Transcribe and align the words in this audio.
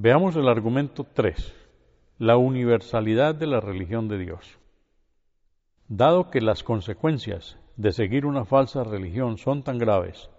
Veamos 0.00 0.36
el 0.36 0.46
argumento 0.46 1.04
3, 1.12 1.52
la 2.18 2.36
universalidad 2.36 3.34
de 3.34 3.48
la 3.48 3.60
religión 3.60 4.06
de 4.06 4.18
Dios. 4.18 4.60
Dado 5.88 6.30
que 6.30 6.40
las 6.40 6.62
consecuencias 6.62 7.58
de 7.76 7.90
seguir 7.90 8.24
una 8.24 8.44
falsa 8.44 8.84
religión 8.84 9.38
son 9.38 9.64
tan 9.64 9.76
graves, 9.76 10.30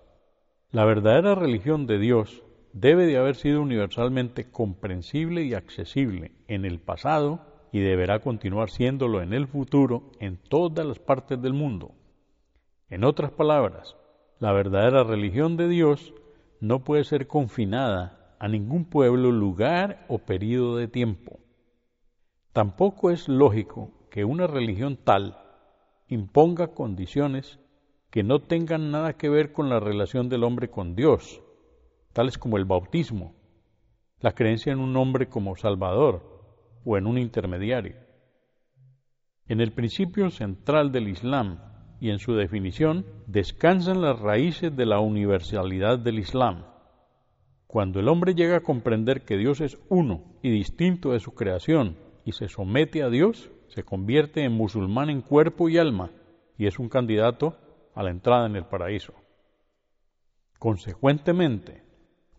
la 0.71 0.85
verdadera 0.85 1.35
religión 1.35 1.87
de 1.87 1.99
Dios 1.99 2.41
debe 2.71 3.05
de 3.05 3.17
haber 3.17 3.35
sido 3.35 3.61
universalmente 3.61 4.49
comprensible 4.49 5.43
y 5.43 5.55
accesible 5.55 6.31
en 6.47 6.63
el 6.63 6.79
pasado 6.79 7.41
y 7.73 7.81
deberá 7.81 8.21
continuar 8.21 8.69
siéndolo 8.69 9.21
en 9.21 9.33
el 9.33 9.45
futuro 9.45 10.13
en 10.21 10.37
todas 10.37 10.85
las 10.85 10.99
partes 10.99 11.41
del 11.41 11.51
mundo. 11.51 11.91
En 12.89 13.03
otras 13.03 13.31
palabras, 13.31 13.97
la 14.39 14.53
verdadera 14.53 15.03
religión 15.03 15.57
de 15.57 15.67
Dios 15.67 16.13
no 16.61 16.85
puede 16.85 17.03
ser 17.03 17.27
confinada 17.27 18.18
a 18.39 18.47
ningún 18.47 18.85
pueblo, 18.85 19.31
lugar 19.31 20.05
o 20.07 20.19
período 20.19 20.77
de 20.77 20.87
tiempo. 20.87 21.39
Tampoco 22.53 23.11
es 23.11 23.27
lógico 23.27 24.07
que 24.09 24.25
una 24.25 24.47
religión 24.47 24.97
tal 25.03 25.37
imponga 26.07 26.73
condiciones 26.73 27.59
que 28.09 28.23
no 28.23 28.39
tengan 28.39 28.91
nada 28.91 29.13
que 29.13 29.29
ver 29.29 29.51
con 29.51 29.69
la 29.69 29.79
relación 29.79 30.29
del 30.29 30.43
hombre 30.43 30.69
con 30.69 30.95
Dios, 30.95 31.43
tales 32.13 32.37
como 32.37 32.57
el 32.57 32.65
bautismo, 32.65 33.35
la 34.19 34.31
creencia 34.31 34.73
en 34.73 34.79
un 34.79 34.97
hombre 34.97 35.29
como 35.29 35.55
Salvador 35.55 36.79
o 36.83 36.97
en 36.97 37.05
un 37.05 37.17
intermediario. 37.17 37.95
En 39.47 39.61
el 39.61 39.73
principio 39.73 40.29
central 40.31 40.91
del 40.91 41.07
Islam 41.07 41.59
y 41.99 42.09
en 42.09 42.19
su 42.19 42.33
definición 42.33 43.05
descansan 43.27 44.01
las 44.01 44.19
raíces 44.19 44.75
de 44.75 44.85
la 44.85 44.99
universalidad 44.99 45.99
del 45.99 46.19
Islam. 46.19 46.65
Cuando 47.69 47.99
el 47.99 48.07
hombre 48.07 48.33
llega 48.33 48.57
a 48.57 48.63
comprender 48.63 49.25
que 49.25 49.37
Dios 49.37 49.61
es 49.61 49.77
uno 49.89 50.23
y 50.41 50.49
distinto 50.49 51.11
de 51.11 51.19
su 51.19 51.35
creación 51.35 51.97
y 52.25 52.31
se 52.31 52.47
somete 52.47 53.03
a 53.03 53.11
Dios, 53.11 53.51
se 53.67 53.83
convierte 53.83 54.43
en 54.43 54.53
musulmán 54.53 55.11
en 55.11 55.21
cuerpo 55.21 55.69
y 55.69 55.77
alma 55.77 56.09
y 56.57 56.65
es 56.65 56.79
un 56.79 56.89
candidato 56.89 57.57
a 57.93 58.01
la 58.01 58.09
entrada 58.09 58.47
en 58.47 58.55
el 58.55 58.65
paraíso. 58.65 59.13
Consecuentemente, 60.57 61.83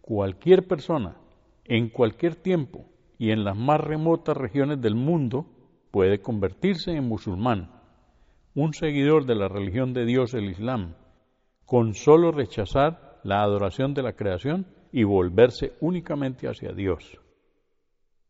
cualquier 0.01 0.67
persona, 0.67 1.17
en 1.63 1.91
cualquier 1.91 2.35
tiempo 2.35 2.87
y 3.17 3.31
en 3.31 3.45
las 3.45 3.57
más 3.57 3.81
remotas 3.81 4.37
regiones 4.37 4.81
del 4.81 4.97
mundo, 4.97 5.47
puede 5.93 6.21
convertirse 6.21 6.91
en 6.91 7.07
musulmán, 7.07 7.71
un 8.57 8.75
seguidor 8.75 9.27
de 9.27 9.37
la 9.37 9.47
religión 9.47 9.95
de 9.95 10.07
Dios, 10.07 10.35
el 10.35 10.51
Islam, 10.51 10.97
con 11.67 11.95
solo 11.95 12.33
rechazar 12.33 13.10
la 13.23 13.43
adoración 13.43 13.95
de 13.95 14.03
la 14.03 14.15
creación 14.15 14.67
y 14.93 15.05
volverse 15.05 15.73
únicamente 15.81 16.49
hacia 16.49 16.73
Dios. 16.73 17.19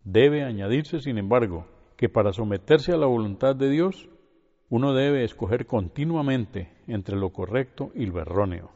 Debe 0.05 0.45
añadirse, 0.45 1.01
sin 1.01 1.19
embargo, 1.19 1.67
que 1.97 2.09
para 2.09 2.33
someterse 2.33 2.93
a 2.93 2.97
la 2.97 3.07
voluntad 3.07 3.55
de 3.55 3.71
Dios, 3.71 4.09
uno 4.69 4.95
debe 4.95 5.25
escoger 5.25 5.67
continuamente 5.67 6.73
entre 6.87 7.17
lo 7.17 7.31
correcto 7.31 7.91
y 7.95 8.07
lo 8.07 8.21
erróneo. 8.21 8.71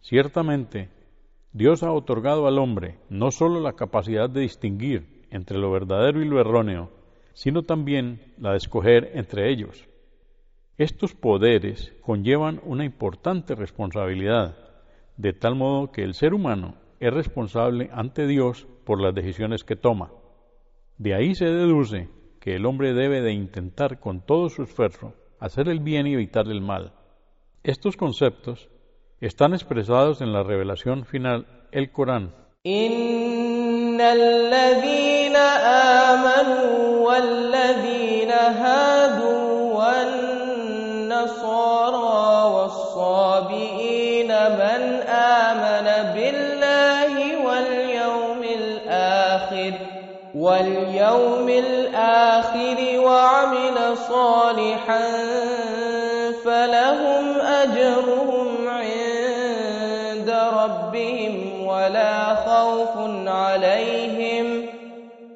Ciertamente, 0.00 0.90
Dios 1.52 1.82
ha 1.82 1.92
otorgado 1.92 2.46
al 2.46 2.58
hombre 2.58 2.98
no 3.08 3.30
sólo 3.30 3.60
la 3.60 3.74
capacidad 3.74 4.30
de 4.30 4.42
distinguir 4.42 5.26
entre 5.30 5.58
lo 5.58 5.70
verdadero 5.70 6.22
y 6.22 6.26
lo 6.26 6.40
erróneo, 6.40 6.90
sino 7.32 7.62
también 7.62 8.34
la 8.38 8.52
de 8.52 8.58
escoger 8.58 9.10
entre 9.14 9.50
ellos. 9.50 9.88
Estos 10.78 11.14
poderes 11.14 11.92
conllevan 12.02 12.60
una 12.64 12.84
importante 12.84 13.54
responsabilidad, 13.54 14.56
de 15.22 15.32
tal 15.32 15.54
modo 15.54 15.92
que 15.92 16.02
el 16.02 16.14
ser 16.14 16.34
humano 16.34 16.74
es 16.98 17.14
responsable 17.14 17.90
ante 17.92 18.26
Dios 18.26 18.66
por 18.84 19.00
las 19.00 19.14
decisiones 19.14 19.62
que 19.62 19.76
toma. 19.76 20.10
De 20.98 21.14
ahí 21.14 21.36
se 21.36 21.44
deduce 21.44 22.08
que 22.40 22.56
el 22.56 22.66
hombre 22.66 22.92
debe 22.92 23.20
de 23.20 23.32
intentar 23.32 24.00
con 24.00 24.26
todo 24.26 24.48
su 24.48 24.64
esfuerzo 24.64 25.14
hacer 25.38 25.68
el 25.68 25.78
bien 25.78 26.08
y 26.08 26.14
evitar 26.14 26.48
el 26.48 26.60
mal. 26.60 26.94
Estos 27.62 27.96
conceptos 27.96 28.68
están 29.20 29.54
expresados 29.54 30.20
en 30.22 30.32
la 30.32 30.42
revelación 30.42 31.04
final, 31.04 31.46
el 31.70 31.92
Corán. 31.92 32.34
واليوم 51.12 51.48
الآخر 51.48 53.00
وعمل 53.00 53.96
صالحا 54.08 55.08
فلهم 56.44 57.40
أجرهم 57.40 58.68
عند 58.68 60.30
ربهم 60.30 61.66
ولا 61.66 62.34
خوف 62.34 63.10
عليهم 63.26 64.66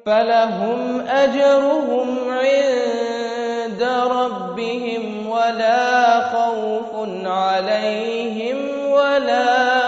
فلهم 0.05 1.01
أجرهم 1.07 2.17
عند 2.29 3.87
ربهم 4.11 5.29
ولا 5.29 6.21
خوف 6.21 7.09
عليهم 7.25 8.57
ولا 8.91 9.86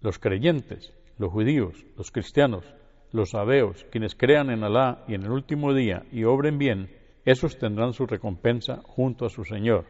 Los 0.00 0.18
creyentes, 0.18 0.94
los 1.18 1.32
judíos, 1.32 1.84
los 1.96 2.12
cristianos, 2.12 2.64
los 3.10 3.34
abeos, 3.34 3.84
quienes 3.90 4.14
crean 4.14 4.50
en 4.50 4.62
Alá 4.62 5.04
y 5.08 5.14
en 5.14 5.24
el 5.24 5.30
último 5.30 5.74
día 5.74 6.04
y 6.12 6.24
obren 6.24 6.58
bien, 6.58 6.90
esos 7.24 7.58
tendrán 7.58 7.92
su 7.92 8.06
recompensa 8.06 8.80
junto 8.84 9.26
a 9.26 9.28
su 9.28 9.44
Señor. 9.44 9.86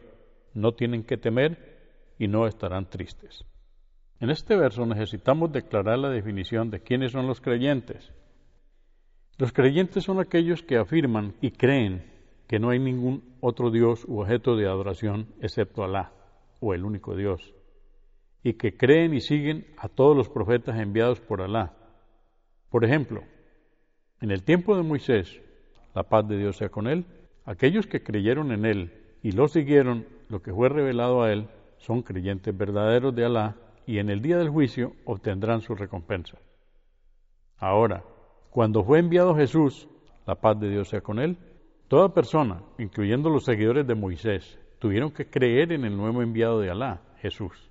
No 0.53 0.71
tienen 0.73 1.03
que 1.03 1.17
temer 1.17 2.15
y 2.17 2.27
no 2.27 2.47
estarán 2.47 2.89
tristes. 2.89 3.45
En 4.19 4.31
este 4.31 4.55
verso 4.55 4.85
necesitamos 4.85 5.51
declarar 5.51 5.99
la 5.99 6.09
definición 6.09 6.71
de 6.71 6.81
quiénes 6.81 7.11
son 7.11 7.27
los 7.27 7.39
creyentes. 7.39 8.11
Los 9.37 9.53
creyentes 9.53 10.03
son 10.03 10.19
aquellos 10.19 10.63
que 10.63 10.77
afirman 10.77 11.35
y 11.39 11.51
creen 11.51 12.03
que 12.47 12.59
no 12.59 12.71
hay 12.71 12.79
ningún 12.79 13.37
otro 13.41 13.69
Dios 13.69 14.03
u 14.07 14.21
objeto 14.21 14.55
de 14.55 14.65
adoración 14.65 15.27
excepto 15.39 15.83
Alá, 15.83 16.11
o 16.59 16.73
el 16.73 16.83
único 16.83 17.15
Dios, 17.15 17.53
y 18.43 18.53
que 18.53 18.77
creen 18.77 19.13
y 19.13 19.21
siguen 19.21 19.67
a 19.77 19.89
todos 19.89 20.15
los 20.15 20.29
profetas 20.29 20.79
enviados 20.79 21.19
por 21.19 21.41
Alá. 21.41 21.73
Por 22.69 22.85
ejemplo, 22.85 23.23
en 24.21 24.31
el 24.31 24.43
tiempo 24.43 24.75
de 24.75 24.83
Moisés, 24.83 25.41
la 25.93 26.03
paz 26.03 26.27
de 26.27 26.37
Dios 26.37 26.57
sea 26.57 26.69
con 26.69 26.87
él, 26.87 27.05
aquellos 27.45 27.87
que 27.87 28.03
creyeron 28.03 28.51
en 28.51 28.65
él 28.65 28.93
y 29.21 29.31
lo 29.31 29.47
siguieron, 29.47 30.07
lo 30.29 30.41
que 30.41 30.53
fue 30.53 30.69
revelado 30.69 31.23
a 31.23 31.31
él, 31.31 31.47
son 31.77 32.01
creyentes 32.01 32.55
verdaderos 32.55 33.15
de 33.15 33.25
Alá 33.25 33.55
y 33.85 33.97
en 33.99 34.09
el 34.09 34.21
día 34.21 34.37
del 34.37 34.49
juicio 34.49 34.93
obtendrán 35.05 35.61
su 35.61 35.75
recompensa. 35.75 36.37
Ahora, 37.57 38.03
cuando 38.51 38.83
fue 38.83 38.99
enviado 38.99 39.35
Jesús, 39.35 39.87
la 40.25 40.35
paz 40.35 40.59
de 40.59 40.69
Dios 40.69 40.89
sea 40.89 41.01
con 41.01 41.19
él, 41.19 41.37
toda 41.87 42.13
persona, 42.13 42.61
incluyendo 42.77 43.29
los 43.29 43.45
seguidores 43.45 43.87
de 43.87 43.95
Moisés, 43.95 44.59
tuvieron 44.79 45.11
que 45.11 45.29
creer 45.29 45.71
en 45.71 45.85
el 45.85 45.97
nuevo 45.97 46.21
enviado 46.21 46.59
de 46.59 46.69
Alá, 46.69 47.01
Jesús. 47.17 47.68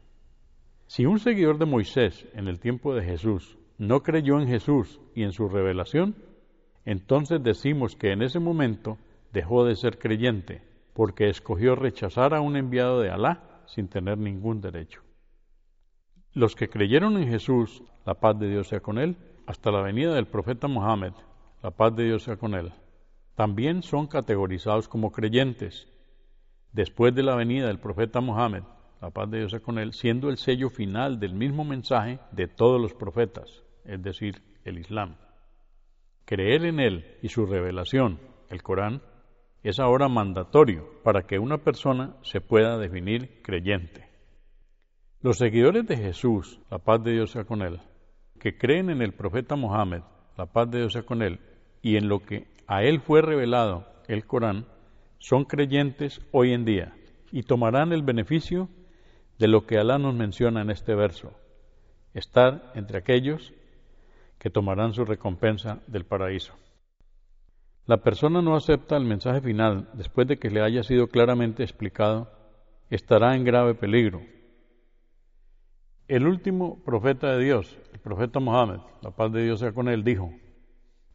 Si 0.88 1.04
un 1.04 1.18
seguidor 1.18 1.58
de 1.58 1.66
Moisés 1.66 2.26
en 2.32 2.48
el 2.48 2.60
tiempo 2.60 2.94
de 2.94 3.04
Jesús 3.04 3.58
no 3.76 4.02
creyó 4.02 4.40
en 4.40 4.48
Jesús 4.48 4.98
y 5.14 5.22
en 5.22 5.32
su 5.32 5.46
revelación, 5.46 6.16
entonces 6.86 7.42
decimos 7.42 7.94
que 7.94 8.10
en 8.12 8.22
ese 8.22 8.38
momento 8.40 8.96
dejó 9.30 9.66
de 9.66 9.76
ser 9.76 9.98
creyente, 9.98 10.62
porque 10.94 11.28
escogió 11.28 11.76
rechazar 11.76 12.34
a 12.34 12.40
un 12.40 12.56
enviado 12.56 13.00
de 13.00 13.10
Alá 13.10 13.62
sin 13.66 13.88
tener 13.88 14.16
ningún 14.16 14.62
derecho. 14.62 15.02
Los 16.32 16.56
que 16.56 16.70
creyeron 16.70 17.18
en 17.18 17.28
Jesús, 17.28 17.82
la 18.06 18.14
paz 18.14 18.38
de 18.38 18.48
Dios 18.48 18.68
sea 18.68 18.80
con 18.80 18.96
él, 18.96 19.18
hasta 19.46 19.70
la 19.70 19.82
venida 19.82 20.14
del 20.14 20.26
profeta 20.26 20.68
Mohammed, 20.68 21.12
la 21.62 21.70
paz 21.70 21.94
de 21.96 22.04
Dios 22.04 22.22
sea 22.22 22.38
con 22.38 22.54
él, 22.54 22.72
también 23.34 23.82
son 23.82 24.06
categorizados 24.06 24.88
como 24.88 25.12
creyentes. 25.12 25.86
Después 26.72 27.14
de 27.14 27.24
la 27.24 27.36
venida 27.36 27.66
del 27.66 27.78
profeta 27.78 28.22
Mohammed, 28.22 28.62
la 29.00 29.10
paz 29.10 29.30
de 29.30 29.38
Dios 29.38 29.50
sea 29.50 29.60
con 29.60 29.78
él, 29.78 29.92
siendo 29.92 30.28
el 30.28 30.38
sello 30.38 30.70
final 30.70 31.20
del 31.20 31.34
mismo 31.34 31.64
mensaje 31.64 32.18
de 32.32 32.48
todos 32.48 32.80
los 32.80 32.94
profetas, 32.94 33.62
es 33.84 34.02
decir, 34.02 34.42
el 34.64 34.78
Islam. 34.78 35.16
Creer 36.24 36.64
en 36.64 36.80
él 36.80 37.16
y 37.22 37.28
su 37.28 37.46
revelación, 37.46 38.18
el 38.50 38.62
Corán, 38.62 39.02
es 39.62 39.78
ahora 39.80 40.08
mandatorio 40.08 40.88
para 41.02 41.22
que 41.22 41.38
una 41.38 41.58
persona 41.58 42.16
se 42.22 42.40
pueda 42.40 42.78
definir 42.78 43.42
creyente. 43.42 44.08
Los 45.20 45.38
seguidores 45.38 45.86
de 45.86 45.96
Jesús, 45.96 46.60
la 46.70 46.78
paz 46.78 47.02
de 47.02 47.12
Dios 47.12 47.32
sea 47.32 47.44
con 47.44 47.62
él, 47.62 47.80
que 48.38 48.56
creen 48.56 48.90
en 48.90 49.02
el 49.02 49.14
profeta 49.14 49.56
Mohammed, 49.56 50.02
la 50.36 50.46
paz 50.46 50.70
de 50.70 50.78
Dios 50.78 50.92
sea 50.92 51.02
con 51.02 51.22
él, 51.22 51.40
y 51.82 51.96
en 51.96 52.08
lo 52.08 52.20
que 52.20 52.46
a 52.66 52.82
él 52.82 53.00
fue 53.00 53.22
revelado, 53.22 53.86
el 54.06 54.26
Corán, 54.26 54.66
son 55.18 55.44
creyentes 55.44 56.20
hoy 56.32 56.52
en 56.52 56.64
día 56.64 56.94
y 57.32 57.42
tomarán 57.42 57.92
el 57.92 58.02
beneficio 58.02 58.68
de 59.38 59.48
lo 59.48 59.66
que 59.66 59.78
Alá 59.78 59.98
nos 59.98 60.14
menciona 60.14 60.62
en 60.62 60.70
este 60.70 60.94
verso, 60.94 61.32
estar 62.14 62.72
entre 62.74 62.98
aquellos 62.98 63.52
que 64.38 64.50
tomarán 64.50 64.94
su 64.94 65.04
recompensa 65.04 65.80
del 65.86 66.04
paraíso. 66.04 66.54
La 67.86 67.98
persona 68.02 68.42
no 68.42 68.54
acepta 68.54 68.96
el 68.96 69.04
mensaje 69.04 69.40
final 69.40 69.88
después 69.94 70.26
de 70.26 70.38
que 70.38 70.50
le 70.50 70.60
haya 70.60 70.82
sido 70.82 71.08
claramente 71.08 71.62
explicado, 71.62 72.30
estará 72.90 73.34
en 73.34 73.44
grave 73.44 73.74
peligro. 73.74 74.20
El 76.06 76.26
último 76.26 76.82
profeta 76.84 77.32
de 77.32 77.44
Dios, 77.44 77.78
el 77.92 78.00
profeta 78.00 78.40
Mohammed, 78.40 78.80
la 79.02 79.10
paz 79.10 79.32
de 79.32 79.44
Dios 79.44 79.60
sea 79.60 79.72
con 79.72 79.88
él, 79.88 80.04
dijo, 80.04 80.32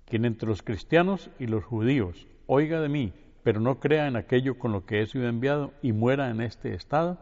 quien 0.06 0.25
entre 0.25 0.48
los 0.48 0.62
cristianos 0.62 1.30
y 1.40 1.48
los 1.48 1.64
judíos 1.64 2.28
oiga 2.46 2.80
de 2.80 2.90
mí, 2.90 3.14
pero 3.44 3.60
no 3.60 3.80
crea 3.80 4.08
en 4.08 4.16
aquello 4.16 4.58
con 4.58 4.72
lo 4.72 4.86
que 4.86 5.02
he 5.02 5.08
sido 5.08 5.28
enviado 5.28 5.74
y 5.81 5.92
muera 5.92 6.30
en 6.30 6.42
este 6.42 6.74
estado, 6.74 7.20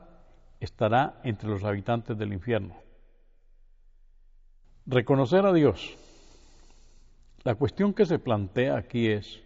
estará 0.62 1.20
entre 1.26 1.50
los 1.50 1.66
habitantes 1.66 2.18
del 2.18 2.32
infierno. 2.32 2.76
Reconocer 4.86 5.46
a 5.46 5.52
Dios. 5.52 5.98
La 7.44 7.56
cuestión 7.56 7.94
que 7.94 8.06
se 8.06 8.20
plantea 8.20 8.78
aquí 8.78 9.10
es, 9.10 9.42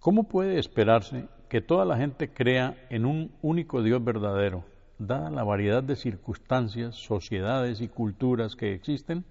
¿cómo 0.00 0.24
puede 0.24 0.58
esperarse 0.58 1.28
que 1.48 1.60
toda 1.60 1.84
la 1.84 1.96
gente 1.96 2.32
crea 2.32 2.76
en 2.90 3.04
un 3.04 3.32
único 3.42 3.82
Dios 3.82 4.02
verdadero, 4.02 4.64
dada 4.98 5.30
la 5.30 5.44
variedad 5.44 5.82
de 5.82 5.94
circunstancias, 5.94 6.96
sociedades 6.96 7.80
y 7.80 7.88
culturas 7.88 8.56
que 8.56 8.72
existen? 8.72 9.24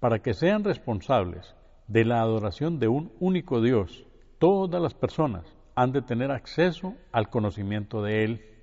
Para 0.00 0.20
que 0.20 0.34
sean 0.34 0.64
responsables 0.64 1.54
de 1.86 2.04
la 2.04 2.20
adoración 2.20 2.78
de 2.78 2.88
un 2.88 3.12
único 3.20 3.60
Dios, 3.60 4.06
todas 4.38 4.80
las 4.80 4.94
personas 4.94 5.44
han 5.74 5.92
de 5.92 6.02
tener 6.02 6.30
acceso 6.30 6.94
al 7.12 7.28
conocimiento 7.28 8.02
de 8.02 8.24
Él. 8.24 8.57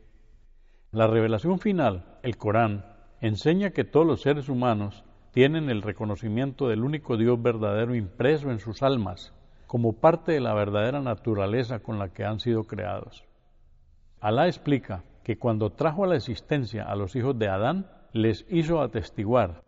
La 0.95 1.07
revelación 1.07 1.59
final, 1.59 2.05
el 2.23 2.37
Corán, 2.37 2.85
enseña 3.19 3.71
que 3.71 3.83
todos 3.83 4.07
los 4.07 4.21
seres 4.21 4.47
humanos 4.47 5.03
tienen 5.33 5.69
el 5.69 5.81
reconocimiento 5.81 6.69
del 6.69 6.85
único 6.85 7.17
Dios 7.17 7.37
verdadero 7.41 7.95
impreso 7.95 8.49
en 8.49 8.59
sus 8.59 8.81
almas, 8.81 9.33
como 9.67 9.99
parte 9.99 10.31
de 10.31 10.39
la 10.39 10.53
verdadera 10.53 11.01
naturaleza 11.01 11.79
con 11.79 11.99
la 11.99 12.13
que 12.13 12.23
han 12.23 12.39
sido 12.39 12.63
creados. 12.63 13.25
Alá 14.21 14.47
explica 14.47 15.03
que 15.25 15.37
cuando 15.37 15.73
trajo 15.73 16.05
a 16.05 16.07
la 16.07 16.15
existencia 16.15 16.83
a 16.83 16.95
los 16.95 17.13
hijos 17.17 17.37
de 17.37 17.49
Adán, 17.49 17.87
les 18.13 18.45
hizo 18.49 18.79
atestiguar 18.79 19.65